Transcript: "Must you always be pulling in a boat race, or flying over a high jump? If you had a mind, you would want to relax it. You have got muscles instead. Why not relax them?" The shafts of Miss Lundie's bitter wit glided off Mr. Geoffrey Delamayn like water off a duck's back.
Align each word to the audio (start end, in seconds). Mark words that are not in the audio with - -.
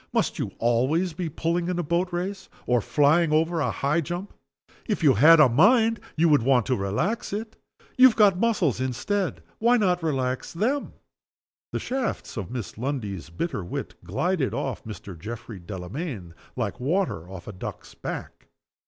"Must 0.11 0.39
you 0.39 0.51
always 0.57 1.13
be 1.13 1.29
pulling 1.29 1.67
in 1.67 1.77
a 1.77 1.83
boat 1.83 2.11
race, 2.11 2.49
or 2.65 2.81
flying 2.81 3.31
over 3.31 3.59
a 3.59 3.69
high 3.69 4.01
jump? 4.01 4.33
If 4.87 5.03
you 5.03 5.13
had 5.13 5.39
a 5.39 5.47
mind, 5.47 5.99
you 6.15 6.27
would 6.27 6.41
want 6.41 6.65
to 6.65 6.75
relax 6.75 7.31
it. 7.31 7.55
You 7.99 8.07
have 8.07 8.15
got 8.15 8.39
muscles 8.39 8.81
instead. 8.81 9.43
Why 9.59 9.77
not 9.77 10.01
relax 10.01 10.53
them?" 10.53 10.93
The 11.71 11.77
shafts 11.79 12.35
of 12.35 12.49
Miss 12.49 12.79
Lundie's 12.79 13.29
bitter 13.29 13.63
wit 13.63 13.93
glided 14.03 14.55
off 14.55 14.83
Mr. 14.85 15.15
Geoffrey 15.15 15.59
Delamayn 15.59 16.33
like 16.55 16.79
water 16.79 17.29
off 17.29 17.47
a 17.47 17.53
duck's 17.53 17.93
back. 17.93 18.47